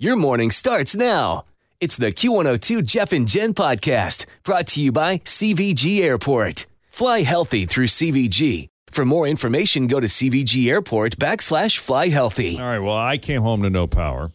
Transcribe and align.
Your 0.00 0.14
morning 0.14 0.52
starts 0.52 0.94
now. 0.94 1.44
It's 1.80 1.96
the 1.96 2.12
Q102 2.12 2.84
Jeff 2.84 3.12
and 3.12 3.26
Jen 3.26 3.52
podcast 3.52 4.26
brought 4.44 4.68
to 4.68 4.80
you 4.80 4.92
by 4.92 5.18
CVG 5.18 6.00
Airport. 6.02 6.66
Fly 6.88 7.22
healthy 7.22 7.66
through 7.66 7.88
CVG. 7.88 8.68
For 8.92 9.04
more 9.04 9.26
information, 9.26 9.88
go 9.88 9.98
to 9.98 10.06
CVG 10.06 10.68
Airport 10.70 11.16
backslash 11.16 11.78
fly 11.78 12.08
healthy. 12.10 12.58
All 12.60 12.64
right. 12.64 12.78
Well, 12.78 12.96
I 12.96 13.18
came 13.18 13.42
home 13.42 13.62
to 13.62 13.70
no 13.70 13.88
power. 13.88 14.30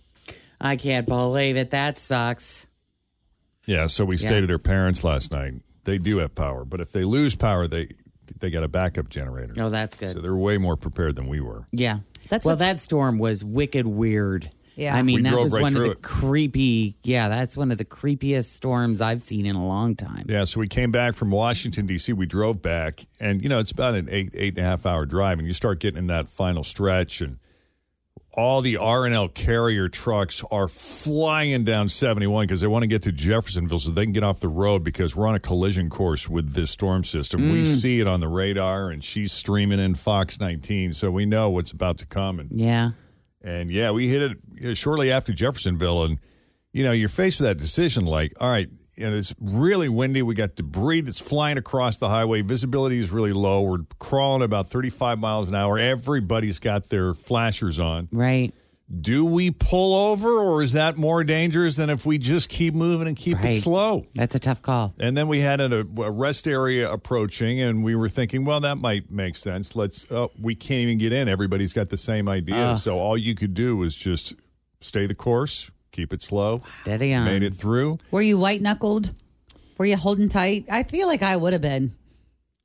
I 0.60 0.76
can't 0.76 1.08
believe 1.08 1.56
it. 1.56 1.72
That 1.72 1.98
sucks. 1.98 2.68
Yeah. 3.66 3.88
So 3.88 4.04
we 4.04 4.18
stayed 4.18 4.40
Yeah. 4.40 4.44
at 4.44 4.50
her 4.50 4.60
parents 4.60 5.04
last 5.06 5.32
night. 5.32 5.54
They 5.86 5.98
do 5.98 6.18
have 6.18 6.36
power, 6.36 6.66
but 6.66 6.82
if 6.82 6.92
they 6.92 7.06
lose 7.06 7.36
power, 7.36 7.68
they 7.68 7.88
they 8.40 8.50
got 8.50 8.64
a 8.64 8.68
backup 8.68 9.08
generator. 9.10 9.54
Oh, 9.58 9.70
that's 9.70 9.96
good. 9.96 10.16
So 10.16 10.22
they're 10.22 10.36
way 10.36 10.58
more 10.58 10.76
prepared 10.76 11.16
than 11.16 11.28
we 11.28 11.40
were. 11.40 11.68
Yeah. 11.72 12.00
That's 12.28 12.46
well, 12.46 12.56
what's- 12.56 12.66
that 12.68 12.80
storm 12.82 13.18
was 13.18 13.46
wicked 13.46 13.88
weird. 13.88 14.50
Yeah. 14.76 14.96
I 14.96 15.02
mean, 15.04 15.18
We 15.18 15.22
that 15.24 15.30
drove 15.30 15.44
was 15.44 15.54
right 15.54 15.62
one 15.62 15.74
of 15.74 15.78
through 15.78 15.86
the 15.86 15.92
it. 15.92 16.02
creepy. 16.02 16.96
Yeah, 17.04 17.30
that's 17.30 17.56
one 17.56 17.72
of 17.72 17.78
the 17.78 17.86
creepiest 17.86 18.46
storms 18.46 19.02
I've 19.02 19.22
seen 19.22 19.46
in 19.46 19.56
a 19.56 19.66
long 19.66 19.96
time. 19.96 20.26
Yeah, 20.28 20.46
so 20.46 20.60
we 20.60 20.68
came 20.68 20.92
back 20.92 21.16
from 21.16 21.32
Washington 21.32 21.86
D.C. 21.86 22.14
We 22.14 22.26
drove 22.26 22.62
back, 22.62 23.06
and 23.20 23.42
you 23.42 23.50
know 23.50 23.60
it's 23.60 23.72
about 23.72 23.96
an 23.96 24.08
eight 24.10 24.32
eight 24.34 24.58
and 24.58 24.66
a 24.66 24.70
half 24.70 24.86
hour 24.86 25.06
drive, 25.06 25.40
and 25.40 25.48
you 25.48 25.54
start 25.54 25.80
getting 25.80 26.00
in 26.00 26.08
that 26.08 26.30
final 26.30 26.64
stretch, 26.64 27.22
and 27.22 27.38
all 28.36 28.62
the 28.62 28.78
R 28.78 29.06
and 29.06 29.14
L 29.14 29.28
carrier 29.28 29.90
trucks 29.90 30.44
are 30.50 30.68
flying 30.68 31.64
down 31.64 31.88
seventy 31.90 32.26
one 32.26 32.46
because 32.48 32.62
they 32.62 32.68
want 32.68 32.82
to 32.82 32.88
get 32.88 33.04
to 33.04 33.12
Jeffersonville 33.12 33.78
so 33.80 33.92
they 33.92 34.06
can 34.06 34.14
get 34.14 34.24
off 34.24 34.40
the 34.40 34.48
road 34.48 34.84
because 34.84 35.16
we're 35.16 35.28
on 35.28 35.36
a 35.36 35.40
collision 35.40 35.90
course 35.90 36.28
with 36.28 36.54
this 36.54 36.72
storm 36.72 37.04
system. 37.04 37.52
We 37.52 37.62
mm. 37.62 37.66
see 37.66 38.00
it 38.00 38.08
on 38.08 38.22
the 38.22 38.28
radar, 38.28 38.90
and 38.90 39.04
she's 39.04 39.32
streaming 39.32 39.80
in 39.80 39.94
Fox 39.94 40.40
nineteen, 40.40 40.94
so 40.94 41.12
we 41.12 41.26
know 41.28 41.52
what's 41.52 41.72
about 41.72 42.00
to 42.00 42.08
come. 42.08 42.40
And 42.40 42.52
Yeah. 42.52 42.92
And 43.44 43.70
yeah, 43.70 43.92
we 43.92 44.08
hit 44.10 44.38
it 44.56 44.76
shortly 44.76 45.12
after 45.12 45.34
Jeffersonville. 45.34 46.06
And, 46.06 46.20
you 46.72 46.84
know, 46.84 46.92
you're 46.92 47.10
faced 47.10 47.40
with 47.40 47.48
that 47.50 47.58
decision 47.58 48.06
like, 48.06 48.34
all 48.40 48.50
right, 48.50 48.70
you 48.96 49.10
know, 49.10 49.16
it's 49.16 49.34
really 49.40 49.90
windy. 49.90 50.22
We 50.22 50.36
got 50.36 50.56
debris 50.56 51.02
that's 51.02 51.20
flying 51.20 51.58
across 51.58 51.98
the 51.98 52.10
highway. 52.10 52.42
Visibility 52.42 53.00
is 53.00 53.12
really 53.12 53.34
low. 53.34 53.62
We're 53.62 53.80
crawling 54.00 54.44
about 54.44 54.70
35 54.70 55.20
miles 55.20 55.50
an 55.50 55.56
hour. 55.56 55.78
Everybody's 55.78 56.60
got 56.60 56.90
their 56.90 57.14
flashers 57.14 57.80
on. 57.80 58.08
Right. 58.12 58.54
Do 59.02 59.26
we 59.26 59.50
pull 59.50 59.96
over 59.96 60.38
or 60.40 60.62
is 60.62 60.74
that 60.74 60.98
more 60.98 61.24
dangerous 61.24 61.78
than 61.78 61.90
if 61.90 62.06
we 62.06 62.18
just 62.18 62.48
keep 62.50 62.76
moving 62.76 63.08
and 63.08 63.16
keep 63.18 63.38
Right. 63.38 63.56
it 63.56 63.62
slow? 63.62 64.06
That's 64.14 64.36
a 64.36 64.40
tough 64.40 64.62
call. 64.62 64.94
And 65.00 65.18
then 65.18 65.28
we 65.28 65.40
had 65.40 65.62
a, 65.62 65.80
a 65.80 66.12
rest 66.12 66.48
area 66.48 66.92
approaching, 66.92 67.60
and 67.62 67.84
we 67.84 67.96
were 67.96 68.10
thinking, 68.10 68.46
well, 68.46 68.60
that 68.60 68.78
might 68.78 69.10
make 69.10 69.36
sense. 69.36 69.76
Let's. 69.76 70.06
Oh, 70.12 70.32
we 70.40 70.54
can't 70.54 70.82
even 70.82 70.98
get 71.00 71.12
in. 71.14 71.28
Everybody's 71.28 71.74
got 71.74 71.90
the 71.90 71.98
same 71.98 72.28
idea. 72.30 72.78
So 72.78 73.00
all 73.00 73.18
you 73.18 73.34
could 73.36 73.54
do 73.54 73.76
was 73.78 73.96
just 73.96 74.34
stay 74.82 75.08
the 75.08 75.16
course, 75.16 75.72
keep 75.92 76.14
it 76.14 76.22
slow. 76.22 76.60
Steady 76.82 77.14
on. 77.14 77.26
Made 77.26 77.42
it 77.44 77.56
through. 77.56 77.98
Were 78.12 78.22
you 78.22 78.38
white 78.38 78.62
knuckled? 78.62 79.14
Were 79.78 79.86
you 79.86 79.98
holding 79.98 80.30
tight? 80.30 80.66
I 80.70 80.84
feel 80.84 81.08
like 81.08 81.24
I 81.24 81.36
would 81.36 81.54
have 81.54 81.62
been. 81.64 81.96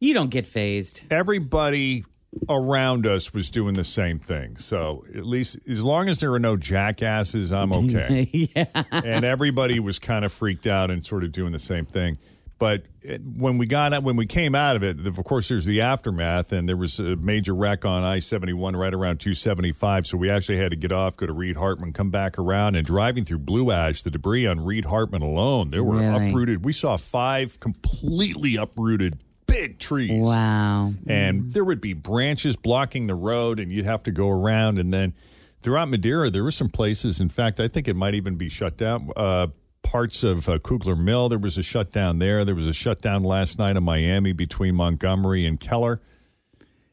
You 0.00 0.14
don't 0.14 0.30
get 0.30 0.46
phased. 0.46 1.04
Everybody 1.10 2.04
around 2.48 3.06
us 3.06 3.32
was 3.32 3.50
doing 3.50 3.74
the 3.74 3.84
same 3.84 4.18
thing. 4.18 4.56
So 4.56 5.04
at 5.14 5.26
least 5.26 5.58
as 5.68 5.82
long 5.84 6.08
as 6.08 6.18
there 6.20 6.30
were 6.30 6.38
no 6.38 6.56
jackasses, 6.56 7.52
I'm 7.52 7.72
okay. 7.72 8.28
yeah. 8.54 8.84
and 8.90 9.24
everybody 9.24 9.80
was 9.80 9.98
kind 9.98 10.24
of 10.24 10.32
freaked 10.32 10.66
out 10.66 10.90
and 10.90 11.04
sort 11.04 11.24
of 11.24 11.32
doing 11.32 11.52
the 11.52 11.58
same 11.58 11.86
thing. 11.86 12.18
But 12.60 12.86
it, 13.02 13.22
when 13.24 13.56
we 13.56 13.66
got 13.66 13.92
out, 13.92 14.02
when 14.02 14.16
we 14.16 14.26
came 14.26 14.56
out 14.56 14.74
of 14.74 14.82
it, 14.82 15.06
of 15.06 15.14
course, 15.22 15.48
there's 15.48 15.64
the 15.64 15.80
aftermath, 15.80 16.50
and 16.50 16.68
there 16.68 16.76
was 16.76 16.98
a 16.98 17.14
major 17.14 17.54
wreck 17.54 17.84
on 17.84 18.02
I-71 18.02 18.76
right 18.76 18.92
around 18.92 19.20
275. 19.20 20.08
So 20.08 20.16
we 20.18 20.28
actually 20.28 20.56
had 20.58 20.70
to 20.70 20.76
get 20.76 20.90
off, 20.90 21.16
go 21.16 21.26
to 21.26 21.32
Reed 21.32 21.54
Hartman, 21.56 21.92
come 21.92 22.10
back 22.10 22.36
around, 22.36 22.74
and 22.74 22.84
driving 22.84 23.24
through 23.24 23.38
Blue 23.38 23.70
Ash, 23.70 24.02
the 24.02 24.10
debris 24.10 24.44
on 24.44 24.58
Reed 24.64 24.86
Hartman 24.86 25.22
alone, 25.22 25.70
there 25.70 25.84
were 25.84 25.98
Really? 25.98 26.28
uprooted. 26.30 26.64
We 26.64 26.72
saw 26.72 26.96
five 26.96 27.60
completely 27.60 28.56
uprooted 28.56 29.22
big 29.60 29.78
trees. 29.78 30.24
Wow. 30.26 30.94
and 31.06 31.50
there 31.50 31.64
would 31.64 31.80
be 31.80 31.92
branches 31.92 32.56
blocking 32.56 33.06
the 33.06 33.14
road 33.14 33.58
and 33.60 33.72
you'd 33.72 33.84
have 33.86 34.02
to 34.04 34.10
go 34.12 34.28
around. 34.30 34.78
And 34.78 34.92
then 34.92 35.14
throughout 35.62 35.88
madeira 35.88 36.30
there 36.30 36.44
were 36.44 36.50
some 36.52 36.68
places. 36.68 37.20
In 37.20 37.28
fact 37.28 37.58
i 37.60 37.68
think 37.68 37.88
it 37.88 37.96
might 37.96 38.14
even 38.14 38.36
be 38.36 38.48
shut 38.48 38.76
down 38.76 39.10
uh, 39.16 39.48
parts 39.82 40.22
of 40.22 40.48
uh, 40.48 40.58
kugler 40.58 40.96
mill. 40.96 41.28
There 41.28 41.38
was 41.38 41.56
a 41.58 41.62
shutdown 41.62 42.18
there. 42.18 42.44
There 42.44 42.54
was 42.54 42.66
a 42.68 42.74
shutdown 42.74 43.22
last 43.24 43.58
night 43.58 43.76
in 43.76 43.82
miami 43.82 44.32
between 44.32 44.74
montgomery 44.74 45.46
and 45.46 45.58
keller. 45.58 46.00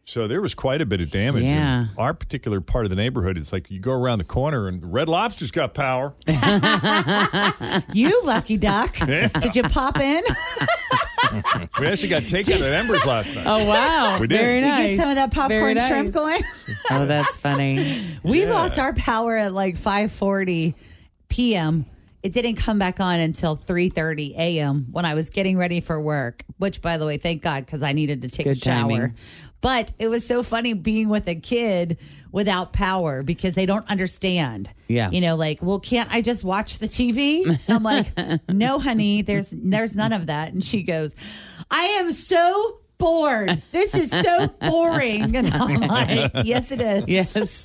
So 0.07 0.27
there 0.27 0.39
was 0.39 0.53
quite 0.53 0.81
a 0.81 0.85
bit 0.85 1.01
of 1.01 1.09
damage 1.09 1.45
Yeah. 1.45 1.81
in 1.85 1.89
our 1.97 2.13
particular 2.13 2.61
part 2.61 2.85
of 2.85 2.91
the 2.91 2.95
neighborhood. 2.95 3.39
It's 3.39 3.51
like 3.51 3.71
you 3.71 3.79
go 3.79 3.91
around 3.91 4.19
the 4.19 4.23
corner 4.23 4.67
and 4.67 4.93
red 4.93 5.09
lobster's 5.09 5.49
got 5.49 5.73
power. 5.73 6.13
You 7.93 8.21
lucky 8.23 8.57
duck. 8.57 8.95
Did 8.97 9.55
you 9.55 9.63
pop 9.63 9.97
in? 9.97 10.21
we 11.79 11.87
actually 11.87 12.09
got 12.09 12.23
taken 12.23 12.53
at 12.61 12.73
embers 12.73 13.05
last 13.05 13.35
night 13.35 13.45
Oh 13.47 13.65
wow. 13.65 14.17
We 14.19 14.27
did. 14.27 14.39
Very 14.39 14.59
You 14.59 14.65
You 14.65 14.71
nice. 14.71 14.87
get 14.89 14.97
some 14.99 15.09
of 15.09 15.15
that 15.15 15.33
Very 15.33 15.73
popcorn 15.73 15.87
shrimp 15.87 16.13
going? 16.13 16.41
Oh, 16.91 17.05
that's 17.05 17.37
funny. 17.37 18.17
We 18.23 18.45
lost 18.45 18.79
our 18.79 18.93
power 18.93 19.35
at 19.37 19.53
like 19.53 19.75
5:40 19.75 20.73
p.m. 21.29 21.85
It 22.25 22.33
didn't 22.33 22.55
come 22.55 22.79
back 22.79 22.99
on 22.99 23.19
until 23.19 23.55
3:30 23.55 24.35
a.m. 24.35 24.87
when 24.91 25.05
I 25.05 25.13
was 25.13 25.29
getting 25.29 25.59
ready 25.59 25.79
for 25.79 26.01
work, 26.01 26.43
which 26.57 26.81
by 26.81 26.97
the 26.97 27.05
way, 27.05 27.17
thank 27.17 27.43
God 27.43 27.67
cuz 27.67 27.83
I 27.83 27.93
needed 27.93 28.23
to 28.23 28.29
take 28.29 28.47
a 28.47 28.55
shower. 28.55 28.89
timing. 28.89 29.13
But 29.61 29.91
it 29.99 30.07
was 30.07 30.25
so 30.25 30.41
funny 30.41 30.73
being 30.73 31.07
with 31.07 31.27
a 31.27 31.35
kid 31.35 31.99
without 32.31 32.73
power 32.73 33.21
because 33.21 33.53
they 33.53 33.67
don't 33.67 33.87
understand. 33.91 34.71
Yeah. 34.87 35.11
You 35.11 35.21
know, 35.21 35.35
like, 35.35 35.61
well, 35.61 35.79
can't 35.79 36.11
I 36.11 36.21
just 36.21 36.43
watch 36.43 36.79
the 36.79 36.87
TV? 36.87 37.59
I'm 37.69 37.83
like, 37.83 38.07
no, 38.49 38.79
honey, 38.79 39.21
there's 39.21 39.49
there's 39.55 39.95
none 39.95 40.11
of 40.11 40.25
that. 40.25 40.51
And 40.51 40.63
she 40.63 40.81
goes, 40.81 41.13
I 41.69 41.83
am 41.99 42.11
so 42.11 42.79
bored. 42.97 43.61
This 43.71 43.93
is 43.93 44.09
so 44.09 44.47
boring. 44.61 45.35
And 45.35 45.53
I'm 45.53 45.81
like, 45.81 46.31
yes, 46.43 46.71
it 46.71 46.81
is. 46.81 47.07
Yes. 47.07 47.63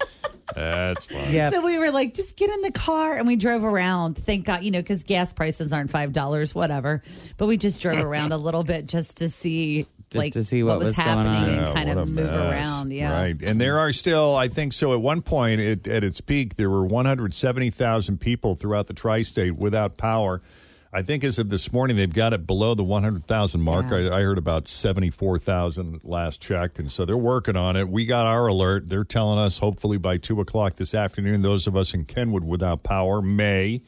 That's 0.61 1.05
fine 1.05 1.35
Yeah. 1.35 1.51
So 1.51 1.65
we 1.65 1.79
were 1.79 1.91
like, 1.91 2.15
just 2.15 2.37
get 2.37 2.51
in 2.51 2.63
the 2.63 2.73
car, 2.73 3.17
and 3.17 3.27
we 3.27 3.37
drove 3.37 3.65
around. 3.65 4.17
Thank 4.17 4.45
God, 4.47 4.63
you 4.63 4.71
know, 4.71 4.81
because 4.81 5.05
gas 5.05 5.33
prices 5.33 5.73
aren't 5.73 5.91
five 5.91 6.13
dollars, 6.13 6.55
whatever. 6.55 7.03
But 7.37 7.47
we 7.47 7.57
just 7.57 7.81
drove 7.81 7.99
around 8.05 8.33
a 8.33 8.37
little 8.39 8.65
bit 8.65 8.87
just 8.87 9.19
to 9.19 9.29
see, 9.29 9.87
Just 10.11 10.17
like, 10.25 10.33
to 10.35 10.45
see 10.45 10.63
what 10.63 10.79
was, 10.79 10.87
was 10.89 10.97
going 10.97 11.09
happening 11.09 11.33
on. 11.35 11.45
and 11.49 11.57
Yeah, 11.61 11.73
kind 11.75 11.91
of 11.91 12.09
move 12.09 12.27
mess. 12.27 12.53
around. 12.53 12.93
Yeah, 12.93 13.13
Right. 13.21 13.37
And 13.43 13.61
there 13.61 13.79
are 13.79 13.93
still, 13.93 14.35
I 14.37 14.49
think 14.49 14.73
so, 14.73 14.93
at 14.93 15.01
one 15.01 15.23
point 15.23 15.61
it, 15.61 15.87
at 15.87 16.03
its 16.05 16.21
peak, 16.21 16.57
there 16.57 16.71
were 16.71 16.85
170,000 16.85 18.19
people 18.21 18.55
throughout 18.55 18.87
the 18.87 18.95
tri 18.95 19.23
state 19.23 19.57
without 19.57 19.97
power. 19.97 20.43
I 20.93 21.03
think 21.03 21.23
as 21.23 21.39
of 21.39 21.51
this 21.51 21.73
morning, 21.73 21.97
they've 21.97 22.13
got 22.13 22.33
it 22.33 22.49
below 22.49 22.75
the 22.75 22.83
100,000 22.83 23.61
mark. 23.61 23.87
Yeah. 23.91 24.09
I, 24.09 24.19
I 24.19 24.23
heard 24.23 24.39
about 24.39 24.69
74,000 24.69 26.01
last 26.03 26.41
check. 26.43 26.81
And 26.81 26.91
so 26.91 27.05
they're 27.05 27.17
working 27.17 27.55
on 27.55 27.77
it. 27.77 27.89
We 27.89 28.07
got 28.07 28.27
our 28.27 28.49
alert. 28.49 28.89
They're 28.89 29.05
telling 29.05 29.39
us 29.39 29.59
hopefully 29.59 29.99
by 29.99 30.17
2 30.17 30.41
o'clock 30.41 30.75
this 30.75 30.93
afternoon, 30.93 31.43
those 31.43 31.69
of 31.69 31.77
us 31.77 31.95
in 31.95 32.07
Kenwood 32.07 32.43
without 32.43 32.83
power 32.83 33.23
may, 33.23 33.83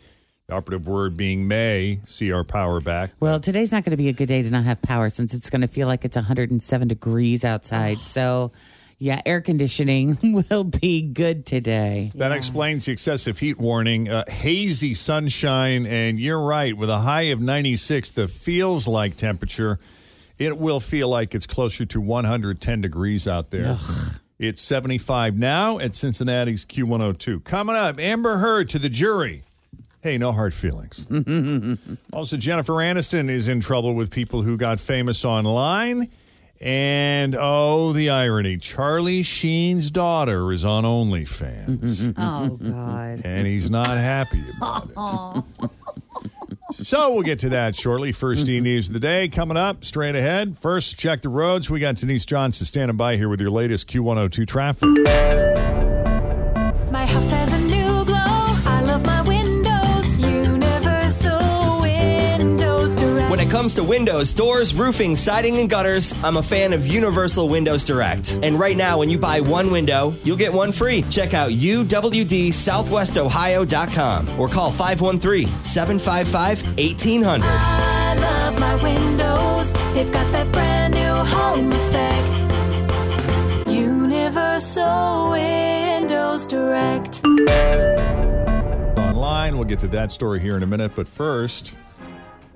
the 0.47 0.55
operative 0.55 0.87
word 0.87 1.17
being 1.17 1.49
may, 1.49 2.01
see 2.07 2.31
our 2.31 2.45
power 2.45 2.81
back. 2.81 3.11
Well, 3.19 3.41
today's 3.41 3.73
not 3.73 3.83
going 3.85 3.91
to 3.91 3.97
be 3.97 4.09
a 4.09 4.13
good 4.13 4.27
day 4.27 4.43
to 4.43 4.51
not 4.51 4.65
have 4.65 4.81
power 4.81 5.09
since 5.09 5.35
it's 5.35 5.51
going 5.51 5.63
to 5.63 5.69
feel 5.69 5.89
like 5.89 6.05
it's 6.05 6.17
107 6.17 6.89
degrees 6.89 7.45
outside. 7.45 7.97
So, 8.13 8.53
yeah, 9.03 9.21
air 9.27 9.41
conditioning 9.41 10.17
will 10.51 10.63
be 10.63 11.03
good 11.03 11.45
today. 11.45 12.13
That 12.15 12.31
explains 12.31 12.85
the 12.85 12.93
excessive 12.93 13.37
heat 13.37 13.59
warning. 13.59 14.09
Uh, 14.09 14.31
hazy 14.31 14.95
sunshine, 14.95 15.87
and 15.87 16.21
you're 16.21 16.41
right, 16.41 16.77
with 16.77 16.89
a 16.89 16.99
high 16.99 17.23
of 17.23 17.41
96, 17.41 18.11
the 18.11 18.29
feels 18.29 18.87
like 18.87 19.17
temperature, 19.17 19.81
it 20.39 20.57
will 20.57 20.79
feel 20.79 21.09
like 21.09 21.35
it's 21.35 21.49
closer 21.49 21.85
to 21.85 22.01
110 22.01 22.81
degrees 22.81 23.27
out 23.27 23.51
there. 23.51 23.77
It's 24.39 24.63
75 24.63 25.37
now 25.37 25.81
at 25.81 25.97
Cincinnati's 25.97 26.65
Q102. 26.65 27.43
Coming 27.43 27.75
up, 27.75 27.99
Amber 27.99 28.37
Heard 28.39 28.69
to 28.69 28.79
the 28.79 28.89
jury. 28.89 29.43
Hey, 30.01 30.17
no 30.17 30.31
hard 30.31 30.55
feelings. 30.55 31.05
also, 32.13 32.37
Jennifer 32.37 32.75
Aniston 32.75 33.29
is 33.29 33.49
in 33.49 33.59
trouble 33.61 33.95
with 33.95 34.13
people 34.13 34.43
who 34.43 34.57
got 34.57 34.79
famous 34.79 35.25
online. 35.25 36.09
And 36.63 37.37
oh, 37.39 37.93
the 37.93 38.09
irony 38.11 38.57
Charlie 38.57 39.25
Sheen's 39.25 39.91
daughter 39.91 40.53
is 40.53 40.65
on 40.65 40.85
OnlyFans 40.85 42.15
Oh 42.19 42.51
God. 42.51 43.23
and 43.25 43.49
he's 43.49 43.69
not 43.69 43.89
happy 43.89 44.41
about 44.57 45.45
it. 45.61 45.71
so 46.75 47.13
we'll 47.13 47.25
get 47.25 47.41
to 47.41 47.49
that 47.49 47.75
shortly. 47.75 48.13
First 48.13 48.49
E 48.49 48.57
mm-hmm. 48.57 48.65
News 48.65 48.87
of 48.87 48.95
the 48.95 49.01
day 49.01 49.29
coming 49.29 49.57
up 49.57 49.85
straight 49.85 50.15
ahead. 50.15 50.57
First, 50.57 50.97
check 50.99 51.21
the 51.21 51.29
roads. 51.29 51.69
We 51.69 51.81
got 51.81 51.97
Denise 51.97 52.25
Johnson 52.25 52.65
standing 52.65 52.97
by 52.97 53.17
here 53.17 53.29
with 53.29 53.41
your 53.41 53.51
latest 53.51 53.89
Q102 53.89 54.47
traffic. 54.47 55.42
Comes 63.63 63.73
comes 63.73 63.77
to 63.77 63.85
windows, 63.85 64.35
doors, 64.35 64.75
roofing, 64.75 65.15
siding, 65.15 65.61
and 65.61 65.71
gutters, 65.71 66.17
I'm 66.25 66.37
a 66.37 66.43
fan 66.43 66.73
of 66.73 66.85
Universal 66.85 67.49
Windows 67.49 67.85
Direct. 67.85 68.41
And 68.43 68.59
right 68.59 68.77
now, 68.77 68.99
when 68.99 69.09
you 69.09 69.19
buy 69.19 69.41
one 69.41 69.71
window, 69.71 70.13
you'll 70.25 70.37
get 70.37 70.53
one 70.53 70.73
free. 70.73 71.03
Check 71.03 71.33
out 71.33 71.53
uwdsouthwestohio.com 71.53 74.41
or 74.41 74.49
call 74.49 74.73
513 74.73 75.47
755 75.63 76.67
1800. 76.77 77.47
I 77.47 78.17
love 78.19 78.59
my 78.59 78.75
windows. 78.83 79.73
They've 79.95 80.11
got 80.11 80.27
that 80.33 80.51
brand 80.51 80.95
new 80.95 81.15
home 81.25 81.73
effect. 81.73 83.69
Universal 83.69 85.31
Windows 85.31 86.49
Direct. 86.49 87.25
Online, 88.99 89.57
we'll 89.57 89.69
get 89.69 89.79
to 89.81 89.89
that 89.89 90.11
story 90.11 90.41
here 90.41 90.57
in 90.57 90.63
a 90.65 90.67
minute. 90.67 90.97
But 90.97 91.07
first, 91.07 91.77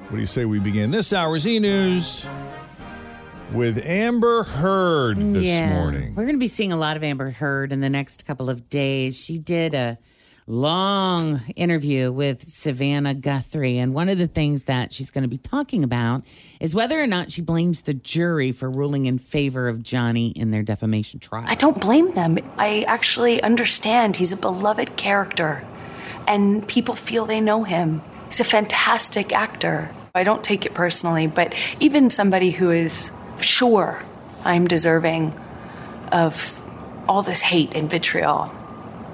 what 0.09 0.13
do 0.13 0.21
you 0.21 0.27
say 0.27 0.45
we 0.45 0.61
begin 0.61 0.93
this 0.93 1.13
hour's 1.13 1.49
e 1.49 1.59
news 1.59 2.25
with 3.53 3.77
Amber 3.85 4.45
Heard 4.45 5.17
this 5.17 5.43
yeah. 5.43 5.75
morning? 5.75 6.15
We're 6.15 6.23
going 6.23 6.37
to 6.37 6.41
be 6.41 6.47
seeing 6.47 6.71
a 6.71 6.77
lot 6.77 6.97
of 6.97 7.03
Amber 7.03 7.31
Heard 7.33 7.73
in 7.73 7.81
the 7.81 7.91
next 7.91 8.25
couple 8.25 8.49
of 8.49 8.71
days. 8.71 9.19
She 9.19 9.41
did 9.41 9.75
a 9.75 9.99
long 10.47 11.41
interview 11.57 12.13
with 12.13 12.41
Savannah 12.41 13.15
Guthrie. 13.15 13.79
And 13.79 13.95
one 13.95 14.09
of 14.09 14.17
the 14.17 14.29
things 14.29 14.63
that 14.65 14.93
she's 14.93 15.11
going 15.11 15.23
to 15.23 15.29
be 15.29 15.39
talking 15.39 15.83
about 15.83 16.25
is 16.61 16.73
whether 16.73 17.03
or 17.03 17.09
not 17.09 17.33
she 17.33 17.43
blames 17.43 17.83
the 17.83 17.95
jury 17.95 18.53
for 18.53 18.71
ruling 18.71 19.07
in 19.07 19.19
favor 19.19 19.67
of 19.67 19.83
Johnny 19.83 20.29
in 20.29 20.53
their 20.53 20.63
defamation 20.63 21.19
trial. 21.19 21.47
I 21.49 21.57
don't 21.57 21.81
blame 21.81 22.15
them. 22.15 22.39
I 22.59 22.83
actually 22.83 23.43
understand 23.43 24.19
he's 24.19 24.31
a 24.31 24.37
beloved 24.37 24.97
character 24.97 25.67
and 26.29 26.67
people 26.69 26.95
feel 26.95 27.27
they 27.27 27.41
know 27.41 27.65
him. 27.65 28.03
He's 28.27 28.41
a 28.41 28.45
fantastic 28.45 29.33
actor. 29.33 29.95
I 30.15 30.25
don't 30.25 30.43
take 30.43 30.67
it 30.67 30.75
personally, 30.75 31.27
but 31.27 31.55
even 31.81 32.11
somebody 32.11 32.51
who 32.51 32.71
is 32.71 33.13
sure 33.41 34.03
I'm 34.45 34.67
deserving 34.67 35.39
of 36.13 36.61
all 37.09 37.23
this 37.23 37.41
hate 37.41 37.75
and 37.75 37.91
vitriol, 37.91 38.53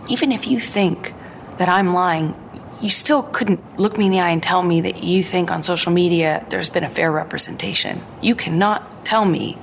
even 0.08 0.32
if 0.32 0.46
you 0.46 0.60
think 0.60 1.12
that 1.58 1.68
I'm 1.68 1.92
lying, 1.92 2.34
you 2.80 2.90
still 2.90 3.22
couldn't 3.22 3.78
look 3.78 3.96
me 3.96 4.06
in 4.06 4.10
the 4.10 4.20
eye 4.20 4.30
and 4.30 4.42
tell 4.42 4.62
me 4.62 4.80
that 4.80 5.02
you 5.02 5.22
think 5.22 5.50
on 5.50 5.62
social 5.62 5.92
media 5.92 6.44
there's 6.50 6.68
been 6.68 6.84
a 6.84 6.90
fair 6.90 7.12
representation. 7.12 8.02
You 8.20 8.34
cannot 8.34 9.04
tell 9.04 9.24
me 9.24 9.58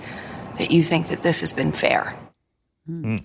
that 0.57 0.71
you 0.71 0.83
think 0.83 1.09
that 1.09 1.23
this 1.23 1.41
has 1.41 1.51
been 1.51 1.71
fair. 1.71 2.15
Hmm. 2.85 3.15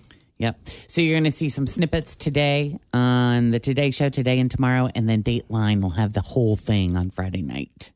Yep. 0.44 0.68
So 0.88 1.00
you're 1.00 1.14
going 1.14 1.24
to 1.24 1.30
see 1.30 1.48
some 1.48 1.66
snippets 1.66 2.16
today 2.16 2.78
on 2.92 3.50
the 3.50 3.58
Today 3.58 3.90
Show 3.90 4.10
today 4.10 4.38
and 4.38 4.50
tomorrow, 4.50 4.90
and 4.94 5.08
then 5.08 5.22
Dateline 5.22 5.80
will 5.80 5.88
have 5.90 6.12
the 6.12 6.20
whole 6.20 6.54
thing 6.54 6.98
on 6.98 7.08
Friday 7.08 7.40
night. 7.40 7.92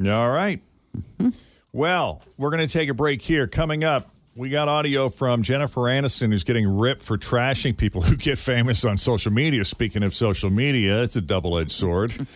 All 0.00 0.30
right. 0.30 0.62
Mm-hmm. 0.96 1.28
Well, 1.74 2.22
we're 2.38 2.48
going 2.48 2.66
to 2.66 2.72
take 2.72 2.88
a 2.88 2.94
break 2.94 3.20
here. 3.20 3.46
Coming 3.46 3.84
up, 3.84 4.08
we 4.34 4.48
got 4.48 4.66
audio 4.66 5.10
from 5.10 5.42
Jennifer 5.42 5.82
Aniston, 5.82 6.30
who's 6.30 6.42
getting 6.42 6.66
ripped 6.66 7.02
for 7.02 7.18
trashing 7.18 7.76
people 7.76 8.00
who 8.00 8.16
get 8.16 8.38
famous 8.38 8.82
on 8.86 8.96
social 8.96 9.30
media. 9.30 9.62
Speaking 9.62 10.02
of 10.02 10.14
social 10.14 10.48
media, 10.48 11.02
it's 11.02 11.16
a 11.16 11.20
double 11.20 11.58
edged 11.58 11.72
sword. 11.72 12.14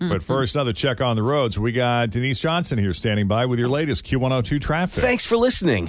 but 0.00 0.24
first, 0.24 0.56
another 0.56 0.72
check 0.72 1.00
on 1.00 1.14
the 1.14 1.22
roads. 1.22 1.56
We 1.56 1.70
got 1.70 2.10
Denise 2.10 2.40
Johnson 2.40 2.80
here 2.80 2.94
standing 2.94 3.28
by 3.28 3.46
with 3.46 3.60
your 3.60 3.68
latest 3.68 4.04
Q102 4.06 4.60
traffic. 4.60 5.00
Thanks 5.00 5.24
for 5.24 5.36
listening 5.36 5.88